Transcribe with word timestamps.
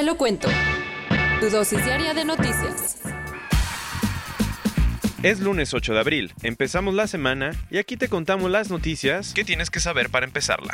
Te 0.00 0.06
lo 0.06 0.16
cuento. 0.16 0.48
Tu 1.40 1.50
dosis 1.50 1.84
diaria 1.84 2.14
de 2.14 2.24
noticias. 2.24 3.02
Es 5.22 5.40
lunes 5.40 5.74
8 5.74 5.92
de 5.92 6.00
abril, 6.00 6.32
empezamos 6.42 6.94
la 6.94 7.06
semana 7.06 7.52
y 7.70 7.76
aquí 7.76 7.98
te 7.98 8.08
contamos 8.08 8.50
las 8.50 8.70
noticias 8.70 9.34
que 9.34 9.44
tienes 9.44 9.68
que 9.68 9.78
saber 9.78 10.08
para 10.08 10.24
empezarla. 10.24 10.72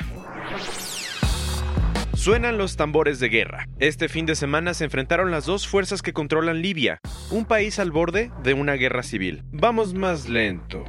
Suenan 2.15 2.57
los 2.57 2.77
tambores 2.77 3.19
de 3.19 3.29
guerra. 3.29 3.69
Este 3.81 4.09
fin 4.09 4.27
de 4.27 4.37
semana 4.37 4.75
se 4.75 4.85
enfrentaron 4.85 5.33
las 5.33 5.45
dos 5.45 5.67
fuerzas 5.67 6.03
que 6.03 6.13
controlan 6.13 6.63
Libia, 6.63 7.01
un 7.31 7.47
país 7.47 7.81
al 7.81 7.91
borde 7.91 8.31
de 8.45 8.55
una 8.55 8.75
guerra 8.75 9.03
civil. 9.03 9.43
Vamos 9.51 9.93
más 9.93 10.29
lento. 10.29 10.85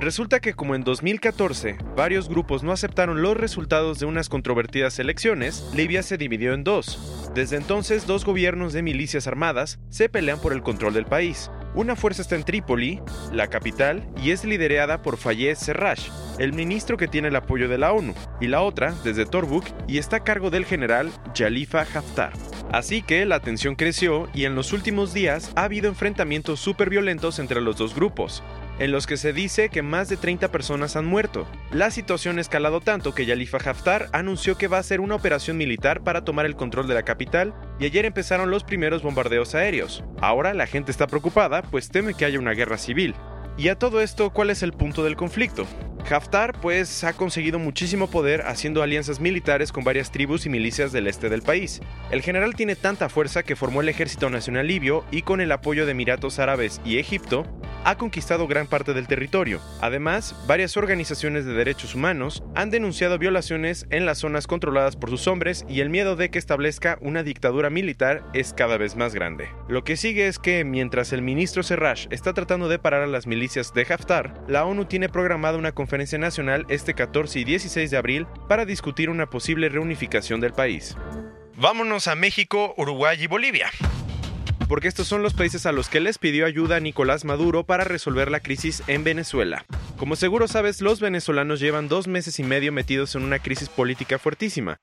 Resulta 0.00 0.40
que 0.40 0.54
como 0.54 0.74
en 0.74 0.82
2014 0.82 1.76
varios 1.94 2.28
grupos 2.28 2.62
no 2.62 2.72
aceptaron 2.72 3.20
los 3.20 3.36
resultados 3.36 3.98
de 3.98 4.06
unas 4.06 4.28
controvertidas 4.30 4.98
elecciones, 4.98 5.66
Libia 5.74 6.02
se 6.02 6.18
dividió 6.18 6.54
en 6.54 6.64
dos. 6.64 7.15
Desde 7.36 7.58
entonces 7.58 8.06
dos 8.06 8.24
gobiernos 8.24 8.72
de 8.72 8.80
milicias 8.80 9.26
armadas 9.26 9.78
se 9.90 10.08
pelean 10.08 10.40
por 10.40 10.54
el 10.54 10.62
control 10.62 10.94
del 10.94 11.04
país. 11.04 11.50
Una 11.74 11.94
fuerza 11.94 12.22
está 12.22 12.34
en 12.34 12.44
Trípoli, 12.44 13.02
la 13.30 13.48
capital, 13.48 14.08
y 14.22 14.30
es 14.30 14.46
liderada 14.46 15.02
por 15.02 15.18
Fayez 15.18 15.58
Serraj, 15.58 15.98
el 16.38 16.54
ministro 16.54 16.96
que 16.96 17.08
tiene 17.08 17.28
el 17.28 17.36
apoyo 17.36 17.68
de 17.68 17.76
la 17.76 17.92
ONU, 17.92 18.14
y 18.40 18.46
la 18.46 18.62
otra 18.62 18.94
desde 19.04 19.26
Tobruk 19.26 19.66
y 19.86 19.98
está 19.98 20.16
a 20.16 20.24
cargo 20.24 20.48
del 20.48 20.64
general 20.64 21.10
Jalifa 21.34 21.82
Haftar. 21.82 22.32
Así 22.72 23.02
que 23.02 23.26
la 23.26 23.40
tensión 23.40 23.74
creció 23.74 24.30
y 24.32 24.46
en 24.46 24.54
los 24.54 24.72
últimos 24.72 25.12
días 25.12 25.52
ha 25.56 25.64
habido 25.64 25.88
enfrentamientos 25.88 26.58
súper 26.58 26.88
violentos 26.88 27.38
entre 27.38 27.60
los 27.60 27.76
dos 27.76 27.94
grupos, 27.94 28.42
en 28.78 28.92
los 28.92 29.06
que 29.06 29.16
se 29.16 29.32
dice 29.32 29.68
que 29.68 29.82
más 29.82 30.08
de 30.08 30.16
30 30.16 30.50
personas 30.50 30.96
han 30.96 31.06
muerto. 31.06 31.46
La 31.70 31.90
situación 31.90 32.38
ha 32.38 32.40
escalado 32.40 32.80
tanto 32.80 33.14
que 33.14 33.26
Jalifa 33.26 33.58
Haftar 33.58 34.08
anunció 34.12 34.56
que 34.56 34.68
va 34.68 34.76
a 34.76 34.80
hacer 34.80 35.00
una 35.00 35.14
operación 35.14 35.56
militar 35.56 36.02
para 36.02 36.24
tomar 36.24 36.46
el 36.46 36.56
control 36.56 36.86
de 36.86 36.94
la 36.94 37.04
capital 37.04 37.54
y 37.78 37.86
ayer 37.86 38.04
empezaron 38.04 38.50
los 38.50 38.64
primeros 38.64 39.02
bombardeos 39.02 39.54
aéreos. 39.54 40.04
Ahora 40.20 40.54
la 40.54 40.66
gente 40.66 40.90
está 40.90 41.06
preocupada 41.06 41.62
pues 41.62 41.88
teme 41.88 42.14
que 42.14 42.24
haya 42.24 42.38
una 42.38 42.52
guerra 42.52 42.78
civil. 42.78 43.14
Y 43.58 43.68
a 43.68 43.78
todo 43.78 44.02
esto, 44.02 44.30
¿cuál 44.30 44.50
es 44.50 44.62
el 44.62 44.72
punto 44.72 45.02
del 45.02 45.16
conflicto? 45.16 45.66
Haftar 46.08 46.60
pues 46.60 47.02
ha 47.04 47.14
conseguido 47.14 47.58
muchísimo 47.58 48.08
poder 48.08 48.42
haciendo 48.42 48.82
alianzas 48.82 49.18
militares 49.18 49.72
con 49.72 49.82
varias 49.82 50.12
tribus 50.12 50.46
y 50.46 50.50
milicias 50.50 50.92
del 50.92 51.08
este 51.08 51.28
del 51.28 51.42
país. 51.42 51.80
El 52.10 52.22
general 52.22 52.54
tiene 52.54 52.76
tanta 52.76 53.08
fuerza 53.08 53.42
que 53.42 53.56
formó 53.56 53.80
el 53.80 53.88
Ejército 53.88 54.30
Nacional 54.30 54.68
Libio 54.68 55.04
y 55.10 55.22
con 55.22 55.40
el 55.40 55.50
apoyo 55.50 55.84
de 55.84 55.92
Emiratos 55.92 56.38
Árabes 56.38 56.80
y 56.84 56.98
Egipto 56.98 57.44
ha 57.86 57.96
conquistado 57.96 58.48
gran 58.48 58.66
parte 58.66 58.94
del 58.94 59.06
territorio. 59.06 59.60
Además, 59.80 60.34
varias 60.48 60.76
organizaciones 60.76 61.46
de 61.46 61.52
derechos 61.52 61.94
humanos 61.94 62.42
han 62.56 62.70
denunciado 62.70 63.16
violaciones 63.16 63.86
en 63.90 64.04
las 64.04 64.18
zonas 64.18 64.48
controladas 64.48 64.96
por 64.96 65.08
sus 65.08 65.28
hombres 65.28 65.64
y 65.68 65.80
el 65.80 65.88
miedo 65.88 66.16
de 66.16 66.28
que 66.28 66.40
establezca 66.40 66.98
una 67.00 67.22
dictadura 67.22 67.70
militar 67.70 68.24
es 68.34 68.52
cada 68.52 68.76
vez 68.76 68.96
más 68.96 69.14
grande. 69.14 69.48
Lo 69.68 69.84
que 69.84 69.96
sigue 69.96 70.26
es 70.26 70.40
que 70.40 70.64
mientras 70.64 71.12
el 71.12 71.22
ministro 71.22 71.62
Serraj 71.62 72.08
está 72.10 72.34
tratando 72.34 72.68
de 72.68 72.80
parar 72.80 73.02
a 73.02 73.06
las 73.06 73.28
milicias 73.28 73.72
de 73.72 73.86
Haftar, 73.88 74.34
la 74.48 74.64
ONU 74.64 74.86
tiene 74.86 75.08
programada 75.08 75.56
una 75.56 75.70
conferencia 75.70 76.18
nacional 76.18 76.66
este 76.68 76.92
14 76.92 77.38
y 77.38 77.44
16 77.44 77.88
de 77.92 77.96
abril 77.96 78.26
para 78.48 78.64
discutir 78.64 79.10
una 79.10 79.30
posible 79.30 79.68
reunificación 79.68 80.40
del 80.40 80.52
país. 80.52 80.96
Vámonos 81.54 82.08
a 82.08 82.16
México, 82.16 82.74
Uruguay 82.76 83.16
y 83.22 83.28
Bolivia 83.28 83.70
porque 84.68 84.88
estos 84.88 85.06
son 85.06 85.22
los 85.22 85.34
países 85.34 85.66
a 85.66 85.72
los 85.72 85.88
que 85.88 86.00
les 86.00 86.18
pidió 86.18 86.46
ayuda 86.46 86.80
Nicolás 86.80 87.24
Maduro 87.24 87.64
para 87.64 87.84
resolver 87.84 88.30
la 88.30 88.40
crisis 88.40 88.82
en 88.86 89.04
Venezuela. 89.04 89.64
Como 89.96 90.16
seguro 90.16 90.48
sabes, 90.48 90.80
los 90.80 91.00
venezolanos 91.00 91.60
llevan 91.60 91.88
dos 91.88 92.08
meses 92.08 92.38
y 92.38 92.42
medio 92.42 92.72
metidos 92.72 93.14
en 93.14 93.22
una 93.22 93.38
crisis 93.38 93.68
política 93.68 94.18
fuertísima. 94.18 94.78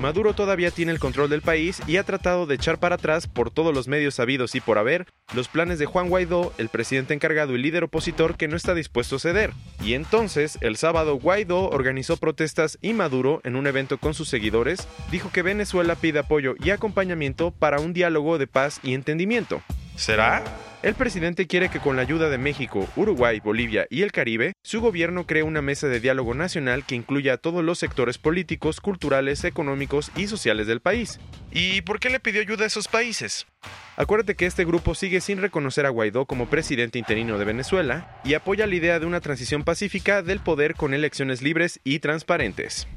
Maduro 0.00 0.32
todavía 0.32 0.70
tiene 0.70 0.92
el 0.92 0.98
control 0.98 1.28
del 1.28 1.42
país 1.42 1.82
y 1.86 1.98
ha 1.98 2.04
tratado 2.04 2.46
de 2.46 2.54
echar 2.54 2.80
para 2.80 2.94
atrás 2.94 3.26
por 3.26 3.50
todos 3.50 3.74
los 3.74 3.86
medios 3.86 4.14
sabidos 4.14 4.54
y 4.54 4.60
por 4.60 4.78
haber 4.78 5.06
los 5.34 5.48
planes 5.48 5.78
de 5.78 5.84
Juan 5.84 6.08
Guaidó, 6.08 6.54
el 6.56 6.70
presidente 6.70 7.12
encargado 7.12 7.54
y 7.54 7.58
líder 7.58 7.84
opositor 7.84 8.36
que 8.36 8.48
no 8.48 8.56
está 8.56 8.74
dispuesto 8.74 9.16
a 9.16 9.18
ceder. 9.20 9.52
Y 9.84 9.92
entonces, 9.92 10.56
el 10.62 10.76
sábado 10.76 11.16
Guaidó 11.16 11.68
organizó 11.68 12.16
protestas 12.16 12.78
y 12.80 12.94
Maduro, 12.94 13.42
en 13.44 13.56
un 13.56 13.66
evento 13.66 13.98
con 13.98 14.14
sus 14.14 14.28
seguidores, 14.28 14.88
dijo 15.10 15.30
que 15.30 15.42
Venezuela 15.42 15.94
pide 15.94 16.20
apoyo 16.20 16.54
y 16.58 16.70
acompañamiento 16.70 17.50
para 17.50 17.78
un 17.78 17.92
diálogo 17.92 18.38
de 18.38 18.46
paz 18.46 18.80
y 18.82 18.94
entendimiento. 18.94 19.62
¿Será? 20.00 20.42
El 20.82 20.94
presidente 20.94 21.46
quiere 21.46 21.68
que 21.68 21.78
con 21.78 21.94
la 21.94 22.00
ayuda 22.00 22.30
de 22.30 22.38
México, 22.38 22.88
Uruguay, 22.96 23.38
Bolivia 23.38 23.86
y 23.90 24.00
el 24.00 24.12
Caribe, 24.12 24.54
su 24.62 24.80
gobierno 24.80 25.26
cree 25.26 25.42
una 25.42 25.60
mesa 25.60 25.88
de 25.88 26.00
diálogo 26.00 26.32
nacional 26.32 26.86
que 26.86 26.94
incluya 26.94 27.34
a 27.34 27.36
todos 27.36 27.62
los 27.62 27.78
sectores 27.78 28.16
políticos, 28.16 28.80
culturales, 28.80 29.44
económicos 29.44 30.10
y 30.16 30.26
sociales 30.26 30.66
del 30.66 30.80
país. 30.80 31.20
¿Y 31.52 31.82
por 31.82 32.00
qué 32.00 32.08
le 32.08 32.18
pidió 32.18 32.40
ayuda 32.40 32.64
a 32.64 32.68
esos 32.68 32.88
países? 32.88 33.46
Acuérdate 33.96 34.36
que 34.36 34.46
este 34.46 34.64
grupo 34.64 34.94
sigue 34.94 35.20
sin 35.20 35.38
reconocer 35.38 35.84
a 35.84 35.90
Guaidó 35.90 36.24
como 36.24 36.48
presidente 36.48 36.98
interino 36.98 37.36
de 37.36 37.44
Venezuela 37.44 38.18
y 38.24 38.32
apoya 38.32 38.66
la 38.66 38.76
idea 38.76 38.98
de 39.00 39.04
una 39.04 39.20
transición 39.20 39.64
pacífica 39.64 40.22
del 40.22 40.40
poder 40.40 40.76
con 40.76 40.94
elecciones 40.94 41.42
libres 41.42 41.78
y 41.84 41.98
transparentes. 41.98 42.88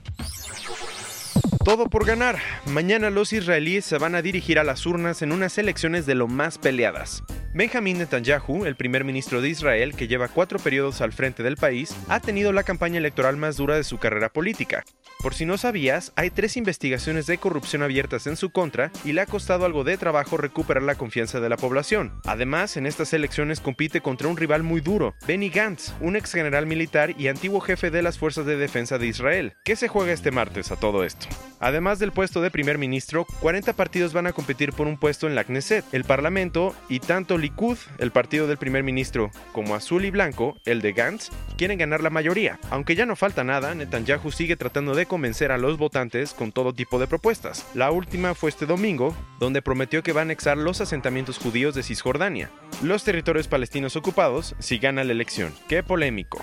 Todo 1.63 1.88
por 1.88 2.06
ganar. 2.06 2.40
Mañana 2.66 3.09
los 3.09 3.31
israelíes 3.31 3.85
se 3.85 3.97
van 3.97 4.16
a 4.16 4.22
dirigir 4.22 4.59
a 4.59 4.66
las 4.66 4.85
urnas 4.85 5.22
en 5.22 5.31
unas 5.31 5.57
elecciones 5.57 6.06
de 6.06 6.13
lo 6.13 6.28
más 6.28 6.57
peleadas. 6.57 7.24
Benjamin 7.56 8.00
Netanyahu, 8.00 8.66
el 8.66 8.75
primer 8.75 9.03
ministro 9.03 9.40
de 9.40 9.50
Israel 9.50 9.94
que 9.94 10.08
lleva 10.08 10.28
cuatro 10.28 10.58
periodos 10.58 11.02
al 11.02 11.14
frente 11.14 11.44
del 11.44 11.56
país, 11.56 11.96
ha 12.09 12.19
tenido 12.19 12.52
la 12.52 12.64
campaña 12.64 12.97
electoral 12.97 13.38
más 13.38 13.58
dura 13.58 13.75
de 13.75 13.84
su 13.84 14.00
carrera 14.00 14.30
política. 14.30 14.84
Por 15.22 15.36
si 15.36 15.46
no 15.46 15.59
sabías, 15.59 16.12
hay 16.16 16.31
tres 16.31 16.58
investigaciones 16.58 17.28
de 17.28 17.38
corrupción 17.38 17.84
abiertas 17.84 18.25
en 18.25 18.38
su 18.38 18.50
contra 18.50 18.92
y 19.06 19.13
le 19.13 19.22
ha 19.22 19.28
costado 19.28 19.66
algo 19.66 19.84
de 19.84 19.97
trabajo 19.97 20.36
recuperar 20.36 20.81
la 20.81 20.96
confianza 20.96 21.40
de 21.40 21.47
la 21.47 21.56
población. 21.58 22.19
Además, 22.25 22.75
en 22.75 22.88
estas 22.88 23.13
elecciones 23.13 23.59
compite 23.59 24.02
contra 24.02 24.28
un 24.28 24.36
rival 24.36 24.63
muy 24.63 24.81
duro, 24.81 25.13
Benny 25.28 25.50
Gantz, 25.50 25.94
un 26.02 26.16
ex 26.16 26.34
general 26.34 26.66
militar 26.66 27.13
y 27.19 27.28
antiguo 27.28 27.62
jefe 27.62 27.92
de 27.92 28.02
las 28.02 28.18
Fuerzas 28.18 28.47
de 28.47 28.58
Defensa 28.58 28.97
de 28.97 29.08
Israel. 29.08 29.53
¿Qué 29.63 29.75
se 29.75 29.88
juega 29.88 30.12
este 30.12 30.31
martes 30.31 30.72
a 30.72 30.75
todo 30.75 31.03
esto? 31.03 31.28
Además 31.59 32.00
del 32.00 32.12
puesto 32.12 32.42
de 32.42 32.52
primer 32.52 32.78
ministro, 32.78 33.25
40 33.40 33.72
partidos 33.74 34.12
van 34.12 34.28
a 34.28 34.34
competir 34.34 34.74
por 34.74 34.88
un 34.88 34.97
puesto 34.97 35.28
en 35.28 35.36
la 35.36 35.46
Knesset, 35.46 35.86
el 35.94 36.03
Parlamento, 36.03 36.75
y 36.90 37.00
tanto 37.00 37.38
Likud, 37.44 37.78
el 37.98 38.12
partido 38.12 38.48
del 38.48 38.58
primer 38.58 38.84
ministro, 38.84 39.30
como 39.52 39.76
Azul 39.76 40.06
y 40.06 40.12
Blanco, 40.12 40.56
el 40.64 40.81
de 40.81 40.94
Gantz, 40.94 41.30
quieren 41.58 41.78
ganar 41.78 42.02
la 42.02 42.09
mayoría. 42.09 42.58
Aunque 42.70 42.96
ya 42.96 43.06
no 43.06 43.18
falta 43.18 43.44
nada, 43.44 43.76
Netanyahu 43.76 44.31
sigue 44.31 44.56
tratando 44.56 44.96
de 44.96 45.06
convencer 45.06 45.52
a 45.52 45.58
los 45.58 45.78
votantes 45.78 46.34
con 46.34 46.54
todo 46.54 46.74
tipo 46.74 47.00
de 47.00 47.08
propuestas. 47.08 47.66
La 47.74 47.92
última 47.92 48.34
fue 48.34 48.50
este 48.50 48.66
domingo, 48.66 49.14
donde 49.40 49.62
prometió 49.62 50.04
que 50.04 50.14
va 50.14 50.22
a 50.22 50.24
anexar 50.24 50.58
los 50.58 50.80
asentamientos 50.80 51.38
judíos 51.38 51.76
de 51.76 51.84
Cisjordania, 51.84 52.50
los 52.81 53.04
territorios 53.04 53.50
palestinos 53.50 53.98
ocupados, 53.98 54.56
si 54.60 54.78
gana 54.78 55.04
la 55.04 55.12
elección. 55.12 55.54
¡Qué 55.68 55.84
polémico! 55.84 56.42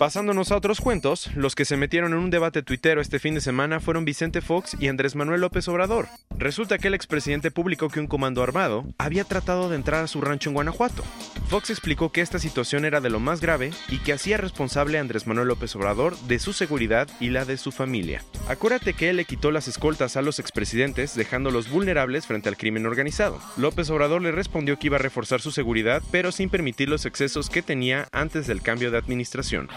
Pasándonos 0.00 0.50
a 0.50 0.56
otros 0.56 0.80
cuentos, 0.80 1.28
los 1.34 1.54
que 1.54 1.66
se 1.66 1.76
metieron 1.76 2.14
en 2.14 2.20
un 2.20 2.30
debate 2.30 2.62
tuitero 2.62 3.02
este 3.02 3.18
fin 3.18 3.34
de 3.34 3.42
semana 3.42 3.80
fueron 3.80 4.06
Vicente 4.06 4.40
Fox 4.40 4.74
y 4.80 4.88
Andrés 4.88 5.14
Manuel 5.14 5.42
López 5.42 5.68
Obrador. 5.68 6.08
Resulta 6.38 6.78
que 6.78 6.88
el 6.88 6.94
expresidente 6.94 7.50
publicó 7.50 7.90
que 7.90 8.00
un 8.00 8.06
comando 8.06 8.42
armado 8.42 8.86
había 8.96 9.24
tratado 9.24 9.68
de 9.68 9.76
entrar 9.76 10.02
a 10.02 10.06
su 10.06 10.22
rancho 10.22 10.48
en 10.48 10.54
Guanajuato. 10.54 11.04
Fox 11.50 11.68
explicó 11.70 12.12
que 12.12 12.20
esta 12.20 12.38
situación 12.38 12.84
era 12.84 13.00
de 13.00 13.10
lo 13.10 13.18
más 13.18 13.40
grave 13.40 13.72
y 13.88 13.98
que 13.98 14.12
hacía 14.12 14.36
responsable 14.36 14.98
a 14.98 15.00
Andrés 15.00 15.26
Manuel 15.26 15.48
López 15.48 15.74
Obrador 15.74 16.16
de 16.20 16.38
su 16.38 16.52
seguridad 16.52 17.08
y 17.18 17.30
la 17.30 17.44
de 17.44 17.56
su 17.56 17.72
familia. 17.72 18.22
Acuérdate 18.46 18.94
que 18.94 19.10
él 19.10 19.16
le 19.16 19.24
quitó 19.24 19.50
las 19.50 19.66
escoltas 19.66 20.16
a 20.16 20.22
los 20.22 20.38
expresidentes 20.38 21.16
dejándolos 21.16 21.68
vulnerables 21.68 22.28
frente 22.28 22.48
al 22.48 22.56
crimen 22.56 22.86
organizado. 22.86 23.40
López 23.56 23.90
Obrador 23.90 24.22
le 24.22 24.30
respondió 24.30 24.78
que 24.78 24.86
iba 24.86 24.96
a 24.98 25.00
reforzar 25.00 25.40
su 25.40 25.50
seguridad 25.50 26.04
pero 26.12 26.30
sin 26.30 26.50
permitir 26.50 26.88
los 26.88 27.04
excesos 27.04 27.50
que 27.50 27.62
tenía 27.62 28.06
antes 28.12 28.46
del 28.46 28.62
cambio 28.62 28.92
de 28.92 28.98
administración. 28.98 29.68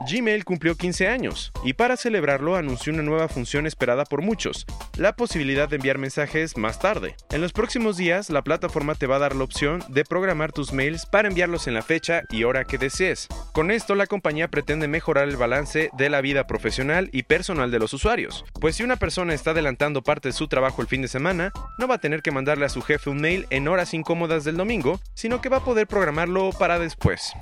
Gmail 0.00 0.44
cumplió 0.44 0.76
15 0.76 1.08
años 1.08 1.52
y 1.64 1.72
para 1.72 1.96
celebrarlo 1.96 2.56
anunció 2.56 2.92
una 2.92 3.02
nueva 3.02 3.28
función 3.28 3.66
esperada 3.66 4.04
por 4.04 4.22
muchos, 4.22 4.64
la 4.96 5.16
posibilidad 5.16 5.68
de 5.68 5.76
enviar 5.76 5.98
mensajes 5.98 6.56
más 6.56 6.78
tarde. 6.78 7.16
En 7.30 7.40
los 7.40 7.52
próximos 7.52 7.96
días, 7.96 8.30
la 8.30 8.42
plataforma 8.42 8.94
te 8.94 9.06
va 9.06 9.16
a 9.16 9.20
dar 9.20 9.34
la 9.34 9.44
opción 9.44 9.82
de 9.88 10.04
programar 10.04 10.52
tus 10.52 10.72
mails 10.72 11.06
para 11.06 11.28
enviarlos 11.28 11.66
en 11.66 11.74
la 11.74 11.82
fecha 11.82 12.22
y 12.30 12.44
hora 12.44 12.64
que 12.64 12.78
desees. 12.78 13.26
Con 13.52 13.70
esto, 13.70 13.94
la 13.94 14.06
compañía 14.06 14.48
pretende 14.48 14.86
mejorar 14.86 15.28
el 15.28 15.36
balance 15.36 15.90
de 15.92 16.10
la 16.10 16.20
vida 16.20 16.46
profesional 16.46 17.10
y 17.12 17.24
personal 17.24 17.70
de 17.70 17.78
los 17.78 17.92
usuarios, 17.92 18.44
pues 18.60 18.76
si 18.76 18.84
una 18.84 18.96
persona 18.96 19.34
está 19.34 19.50
adelantando 19.50 20.02
parte 20.02 20.28
de 20.28 20.32
su 20.32 20.46
trabajo 20.48 20.80
el 20.80 20.88
fin 20.88 21.02
de 21.02 21.08
semana, 21.08 21.52
no 21.78 21.88
va 21.88 21.96
a 21.96 22.00
tener 22.00 22.22
que 22.22 22.30
mandarle 22.30 22.66
a 22.66 22.70
su 22.70 22.82
jefe 22.82 23.10
un 23.10 23.20
mail 23.20 23.46
en 23.50 23.66
horas 23.66 23.94
incómodas 23.94 24.44
del 24.44 24.56
domingo, 24.56 25.00
sino 25.14 25.40
que 25.40 25.48
va 25.48 25.58
a 25.58 25.64
poder 25.64 25.86
programarlo 25.86 26.50
para 26.52 26.78
después. 26.78 27.32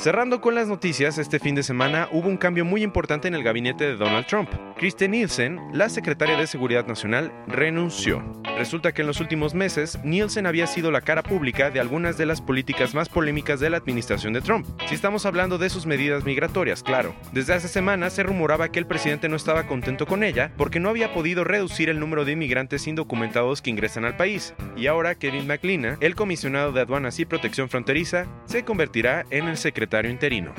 Cerrando 0.00 0.40
con 0.40 0.54
las 0.54 0.66
noticias, 0.66 1.18
este 1.18 1.38
fin 1.38 1.54
de 1.54 1.62
semana 1.62 2.08
hubo 2.10 2.26
un 2.26 2.38
cambio 2.38 2.64
muy 2.64 2.82
importante 2.82 3.28
en 3.28 3.34
el 3.34 3.42
gabinete 3.42 3.84
de 3.84 3.96
Donald 3.96 4.24
Trump. 4.26 4.48
Kristen 4.80 5.10
Nielsen, 5.10 5.60
la 5.74 5.90
secretaria 5.90 6.38
de 6.38 6.46
Seguridad 6.46 6.86
Nacional, 6.86 7.30
renunció. 7.46 8.24
Resulta 8.56 8.92
que 8.92 9.02
en 9.02 9.08
los 9.08 9.20
últimos 9.20 9.52
meses, 9.52 9.98
Nielsen 10.04 10.46
había 10.46 10.66
sido 10.66 10.90
la 10.90 11.02
cara 11.02 11.22
pública 11.22 11.68
de 11.68 11.80
algunas 11.80 12.16
de 12.16 12.24
las 12.24 12.40
políticas 12.40 12.94
más 12.94 13.10
polémicas 13.10 13.60
de 13.60 13.68
la 13.68 13.76
administración 13.76 14.32
de 14.32 14.40
Trump. 14.40 14.66
Si 14.88 14.94
estamos 14.94 15.26
hablando 15.26 15.58
de 15.58 15.68
sus 15.68 15.84
medidas 15.84 16.24
migratorias, 16.24 16.82
claro. 16.82 17.14
Desde 17.30 17.52
hace 17.52 17.68
semanas 17.68 18.14
se 18.14 18.22
rumoraba 18.22 18.70
que 18.70 18.78
el 18.78 18.86
presidente 18.86 19.28
no 19.28 19.36
estaba 19.36 19.66
contento 19.66 20.06
con 20.06 20.24
ella 20.24 20.50
porque 20.56 20.80
no 20.80 20.88
había 20.88 21.12
podido 21.12 21.44
reducir 21.44 21.90
el 21.90 22.00
número 22.00 22.24
de 22.24 22.32
inmigrantes 22.32 22.86
indocumentados 22.86 23.60
que 23.60 23.68
ingresan 23.68 24.06
al 24.06 24.16
país. 24.16 24.54
Y 24.78 24.86
ahora 24.86 25.14
Kevin 25.14 25.46
McLean, 25.46 25.98
el 26.00 26.14
comisionado 26.14 26.72
de 26.72 26.80
aduanas 26.80 27.20
y 27.20 27.26
protección 27.26 27.68
fronteriza, 27.68 28.24
se 28.46 28.64
convertirá 28.64 29.26
en 29.28 29.46
el 29.46 29.58
secretario 29.58 30.10
interino. 30.10 30.54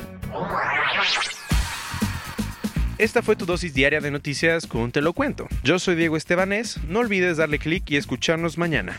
Esta 3.01 3.23
fue 3.23 3.35
tu 3.35 3.47
dosis 3.47 3.73
diaria 3.73 3.99
de 3.99 4.11
noticias 4.11 4.67
con 4.67 4.91
Te 4.91 5.01
lo 5.01 5.13
cuento. 5.13 5.47
Yo 5.63 5.79
soy 5.79 5.95
Diego 5.95 6.17
Estebanés, 6.17 6.77
no 6.87 6.99
olvides 6.99 7.37
darle 7.37 7.57
clic 7.57 7.89
y 7.89 7.97
escucharnos 7.97 8.59
mañana. 8.59 8.95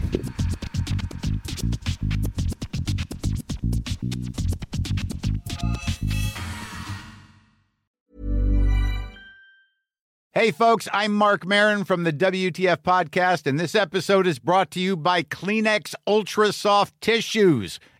Hey, 10.33 10.51
folks, 10.51 10.89
I'm 10.93 11.13
Mark 11.13 11.47
Marin 11.47 11.85
from 11.85 12.03
the 12.03 12.13
WTF 12.13 12.79
Podcast, 12.79 13.47
and 13.47 13.61
this 13.61 13.77
episode 13.77 14.27
is 14.27 14.41
brought 14.41 14.73
to 14.73 14.81
you 14.81 14.97
by 14.97 15.23
Kleenex 15.23 15.95
Ultra 16.09 16.53
Soft 16.53 17.01
Tissues, 17.01 17.79